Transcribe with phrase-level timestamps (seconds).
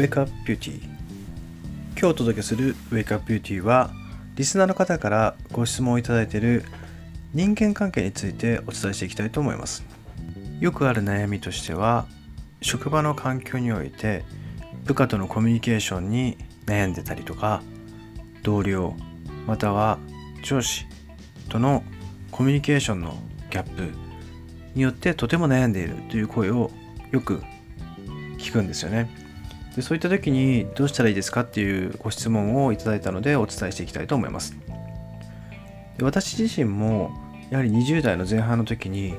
[0.00, 3.90] Wake Up Beauty 今日お届けする Wake Up Beauty は
[4.34, 6.64] リスナーの方からご質問をいただいている
[7.34, 9.84] 人間関係についてお伝えしていきたいと思います。
[10.58, 12.06] よくある悩みとしては
[12.62, 14.24] 職場の環境において
[14.86, 17.60] 部下とのコミュニケーションに悩んでたりとか
[18.42, 18.96] 同僚
[19.46, 19.98] または
[20.42, 20.86] 上司
[21.50, 21.84] との
[22.30, 23.18] コミュニケーションの
[23.50, 23.90] ギャップ
[24.74, 26.70] によってとても悩んでいるという声を
[27.10, 27.42] よく
[28.38, 29.29] 聞くんですよね。
[29.80, 34.54] でそういった時にどうしたらいいですかっていうご質問をいただいたのでお伝えしていきたいと思います。
[35.96, 37.10] で私自身も
[37.48, 39.14] やはり20代の前半の時に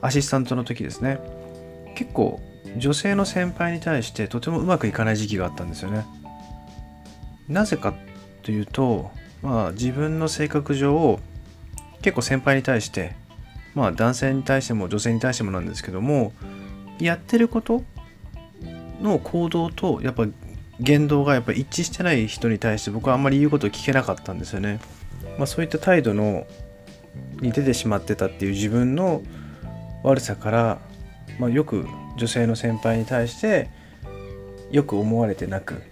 [0.00, 1.18] アシスタントの時ですね。
[1.94, 2.40] 結構
[2.78, 6.06] 女性の先輩に対してとてもうまくいかない時期があったんですよね。
[7.46, 7.92] なぜか
[8.42, 9.10] というと
[9.42, 11.20] まあ自分の性格上
[12.00, 13.14] 結構先輩に対して
[13.74, 16.32] まあ男性に対しても女性に対してもなんですけども
[16.98, 17.84] やってること
[19.02, 20.26] の行動とやっぱ
[20.80, 24.80] 言動がやっぱ一致してない人に対して僕はあんまり言うことを聞けなかったんですよね。
[25.38, 26.46] まあ、そういった態度の
[27.40, 29.22] に出てしまってたっていう自分の
[30.02, 30.78] 悪さから、
[31.38, 31.86] まあ、よく
[32.16, 33.68] 女性の先輩に対して
[34.70, 35.82] よく思われてなく、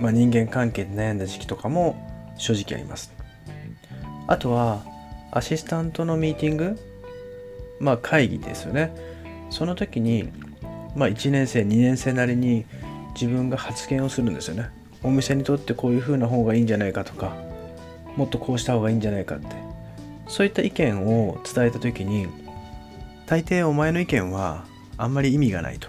[0.00, 3.12] まあ、人間関係で悩んだ時期とかも正直あります。
[4.26, 4.84] あとは
[5.32, 6.78] アシスタントのミーティング
[7.80, 8.94] まあ会議ですよね。
[9.50, 10.30] その時に
[10.96, 12.66] まあ、1年生2年生なりに
[13.14, 14.70] 自分が発言をするんですよね。
[15.02, 17.34] お店にとってこういう風な方がいいんじゃないかとか
[18.16, 19.46] もっとこうした方がいいんじゃないかって。
[20.28, 22.28] そういった意見を伝えた時に
[23.26, 24.64] 大抵お前の意見は
[24.96, 25.88] あんまり意味がないと。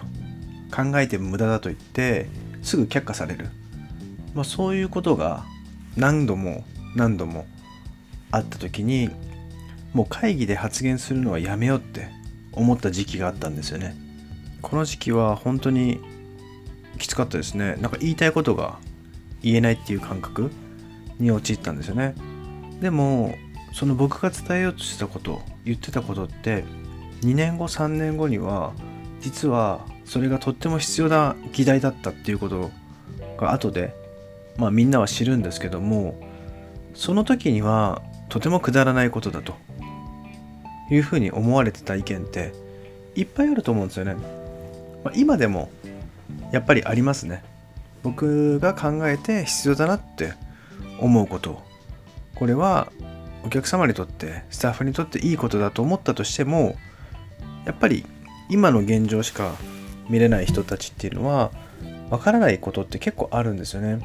[0.74, 2.26] 考えても無駄だと言って
[2.62, 3.50] すぐ却下される、
[4.34, 5.44] まあ、そういうことが
[5.96, 6.64] 何度も
[6.96, 7.46] 何度も
[8.30, 9.10] あった時に
[9.92, 12.08] もう会議で発言するのはやめようって
[12.52, 13.94] 思った時期があったんですよね。
[14.62, 16.00] この時期は本当に
[16.98, 17.76] きつかったですね。
[17.80, 18.78] なんか言いたいことが
[19.42, 20.50] 言えないっていう感覚
[21.18, 22.14] に陥ったんですよね。
[22.80, 23.34] でも
[23.72, 26.64] その僕が伝えようとしてたこと言ってたことって
[27.22, 28.72] 2年後3年後には
[29.20, 32.70] 実はそれがとっても必要な議題だったっていうこと
[33.38, 33.94] が後で
[34.56, 36.20] まあみんなは知るんですけども
[36.94, 39.54] その時にはとてもくだらないことだと
[40.90, 42.52] いうふうに思われてた意見って
[43.14, 44.41] いっぱいあると思うんですよね。
[45.04, 45.70] まあ、今でも
[46.52, 47.42] やっぱりありますね。
[48.02, 50.34] 僕が考えて必要だなって
[50.98, 51.62] 思うこと。
[52.34, 52.90] これは
[53.44, 56.76] お客様にとってスタッフにとっていいことだと思ったとしても
[57.64, 58.04] やっぱり
[58.48, 59.54] 今の現状しか
[60.08, 61.50] 見れない人たちっていうのは
[62.10, 64.00] わからないことって結構あるんですよね。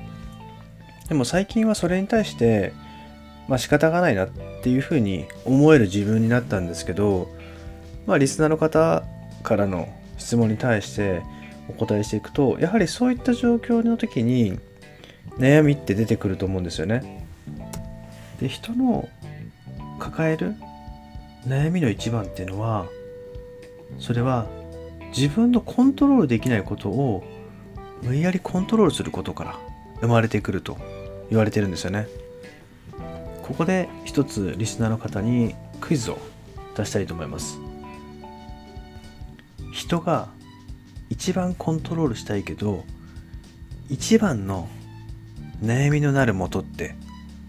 [1.07, 2.73] でも最近はそれに対して
[3.47, 4.29] まあ仕方がないなっ
[4.61, 7.29] ていうふうに思える自分になったんですけど
[8.05, 9.03] まあリスナーの方
[9.43, 9.87] からの
[10.27, 11.21] 質問に対して
[11.69, 14.59] お答えしていくとやはりそういった状況の時に
[15.37, 17.25] 悩みって出てくると思うんですよね。
[18.41, 19.07] で人の
[19.99, 20.55] 抱える
[21.47, 22.87] 悩みの一番っていうのは
[23.99, 24.47] それは
[25.15, 27.23] 自分のコントロールできないことを
[28.03, 29.59] 無理やりコントロールすることから
[30.01, 30.77] 生まれてくると
[31.29, 32.05] 言われてるんですよね。
[33.43, 36.17] ここで一つリスナーの方にクイズを
[36.75, 37.66] 出したいと思います。
[39.87, 40.27] 人が
[41.09, 42.83] 一番コントロールしたいけど
[43.87, 44.67] 一番の
[45.63, 46.93] 悩みのなるもとって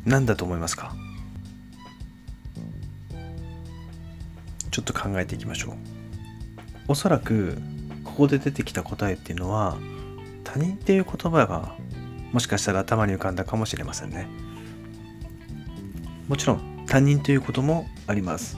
[0.05, 0.95] 何だと思いますか？
[4.71, 5.75] ちょっと考えていきましょう。
[6.87, 7.59] おそらく
[8.05, 9.77] ここで出てきた答えっていうのは
[10.45, 11.75] 他人っていう言葉が
[12.33, 14.29] もしかしたら頭に浮かんだかもしれませんね。
[16.29, 18.57] もちろん他人ということもあります。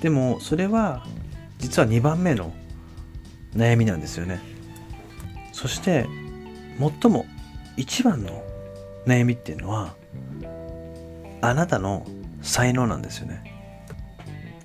[0.00, 1.04] でもそれは
[1.58, 2.54] 実は2番目の
[3.56, 4.40] 悩みなんですよね。
[5.52, 6.06] そして
[6.78, 7.26] 最も
[7.76, 8.42] 一番の
[9.06, 9.94] 悩みっていうのは
[11.40, 12.06] あなたの
[12.42, 13.42] 才能なんですよね。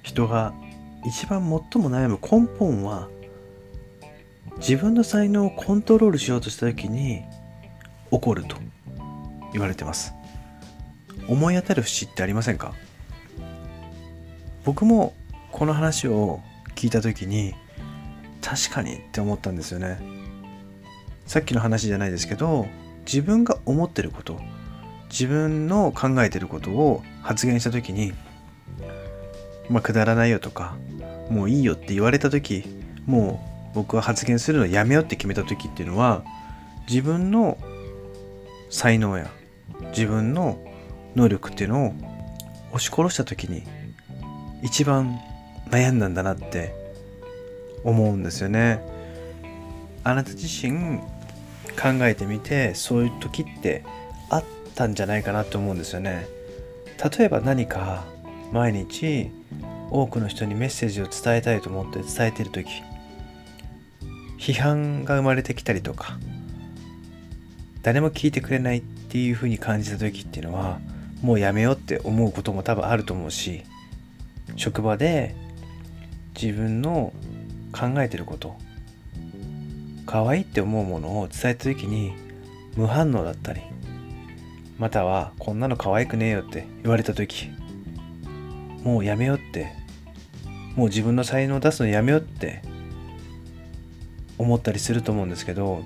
[0.04, 0.54] 人が
[1.06, 3.08] 一番最も悩む根本は
[4.58, 7.24] 自分の才能をコントロールしようとした時に
[8.12, 8.58] 起こると
[9.54, 10.14] 言われてます。
[11.28, 12.74] 思い当たる節ってありませんか？
[14.66, 15.14] 僕も
[15.52, 16.42] この話を
[16.76, 17.56] 聞いた時に
[18.42, 20.22] 確かにって思ったんですよね。
[21.26, 22.68] さっきの話じゃないですけど
[23.06, 24.40] 自分が思ってること
[25.10, 28.12] 自分の考えてることを発言した時に
[29.70, 30.76] まあくだらないよとか
[31.30, 32.66] もういいよって言われた時
[33.06, 33.42] も
[33.72, 36.24] う僕は発言するのやめようって決めた時っていうのは
[36.90, 37.58] 自分の
[38.70, 39.32] 才能や
[39.92, 40.60] 自分の
[41.16, 41.94] 能力っていうのを
[42.74, 43.64] 押し殺した時に
[44.62, 45.20] 一番
[45.70, 46.81] 悩んだんだなって
[47.84, 48.82] 思うんですよね。
[50.04, 51.00] あなた自身
[51.80, 53.84] 考えてみてそういう時って
[54.30, 54.44] あっ
[54.76, 56.26] たんじゃないかなと思うんですよね。
[57.18, 58.04] 例えば何か
[58.52, 59.32] 毎日
[59.90, 62.70] 多くの人にメッセージを伝えたいと思って伝えてる時
[64.38, 66.18] 批判が生まれてきたりとか
[67.82, 70.80] 誰も聞いてくれないっていう風に感じた時っていうのは
[71.22, 73.64] もうやめようって思うことも多分あると思うし
[74.56, 75.36] 職場で
[76.40, 77.14] 自分の
[77.72, 78.56] 考えてること。
[80.12, 82.14] 可愛いって思うものを伝えた時に
[82.76, 83.62] 無反応だったり
[84.78, 87.50] またはこんなの可愛くねえよって言われた時
[88.84, 89.72] もうやめようって
[90.76, 92.62] もう自分の才能を出すのやめようって
[94.38, 95.84] 思ったりすると思うんですけど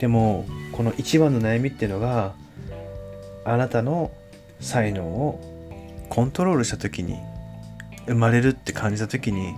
[0.00, 2.34] でもこの一番の悩みっていうのが
[3.44, 4.10] あなたの
[4.58, 7.18] 才能をコントロールした時に
[8.06, 9.54] 生まれるって感じた時に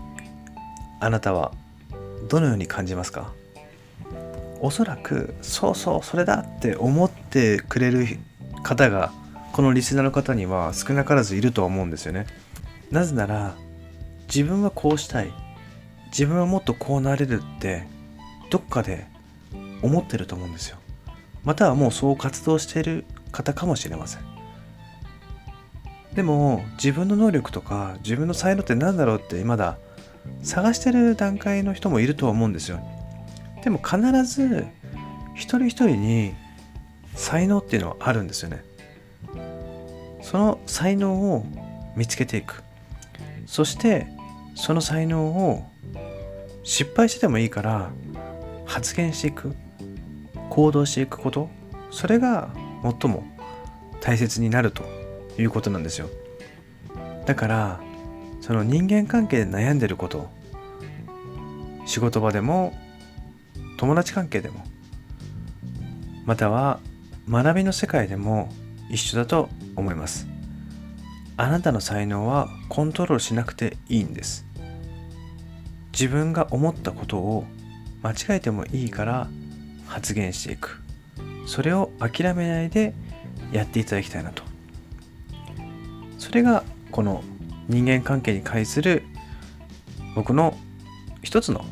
[1.01, 1.53] あなたは
[2.29, 3.33] どのように感じますか？
[4.61, 8.07] おそらくそうそうそれだって思ってくれる
[8.63, 9.13] 方が
[9.53, 12.27] このリスナーの方には少なからずいるとは思うんですよね。
[12.91, 13.55] なぜなら
[14.29, 15.33] 自分はこうしたい。
[16.07, 17.87] 自分はもっとこうなれるって
[18.51, 19.07] どっかで
[19.83, 20.79] 思ってると思うんですよ。
[21.45, 24.23] またはもうそう活動している方かもしれません。
[26.15, 29.79] でも自分の能力とか自分の才能って何だろうってまだ
[30.43, 32.81] 探してる段階の人もいるとは思うんですよ。
[33.63, 34.67] でも必ず
[35.35, 36.35] 一人一人に
[37.15, 38.63] 才能っていうのはあるんですよね。
[40.23, 41.47] その才能を
[41.97, 42.63] 見つけていく。
[43.47, 44.07] そして
[44.55, 45.65] その才能を
[46.63, 47.91] 失敗してでもいいから
[48.65, 49.55] 発言していく。
[50.51, 51.51] 行動していくこと。
[51.91, 52.51] それが
[52.83, 53.25] 最も
[54.01, 54.85] 大切になると
[55.39, 56.09] いうことなんですよ。
[57.27, 57.81] だから
[58.47, 60.31] その人間関係で悩んでること。
[61.85, 62.73] 仕事場でも
[63.77, 64.65] 友達関係でも。
[66.25, 66.79] または
[67.29, 68.49] 学びの世界でも
[68.89, 70.29] 一緒だと思います。
[71.37, 74.47] あなたの才能はコントロールしなくていいんです。
[75.91, 77.47] 自分が思ったことを
[78.05, 79.29] 間違えてもいいから
[79.89, 80.81] 発言していく。
[81.47, 82.95] それを諦めないで
[83.51, 84.45] やっていただきたいなと。
[86.17, 87.25] それがこの
[87.69, 89.03] 人間関係に関する
[90.15, 90.57] 僕の
[91.23, 91.65] 一つの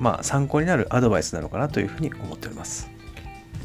[0.00, 2.90] まあ参考になるアドバイスなのかなというふうに思っております。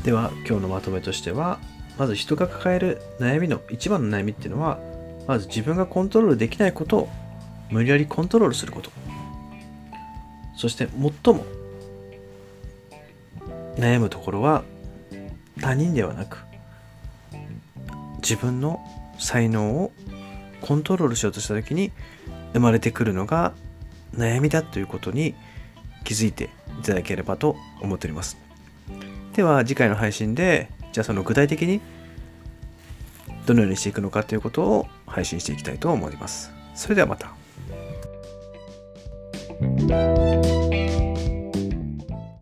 [0.03, 1.59] では今日のまとめとしては
[1.97, 4.80] まず人が抱える悩みの一番の悩みっていうのは
[5.27, 7.09] まず自分がコントロールできないことを
[7.69, 8.91] 無理やりコントロールすること。
[10.56, 11.45] そして最も
[13.75, 14.63] 悩むところは
[15.59, 16.38] 他人ではなく
[18.18, 18.80] 自分の
[19.19, 19.91] 才能を
[20.63, 21.92] コントロールしようとした時に
[22.54, 23.54] 生まれてくるのが
[24.15, 25.36] 悩みだということに
[26.06, 26.45] 気づいて
[26.80, 28.38] いただければと思っております。
[29.33, 31.81] では次回の配信でじゃあその具体的に
[33.45, 36.51] どのようにしていくのかということを配信していきたいと思います。
[36.75, 37.33] それではまた。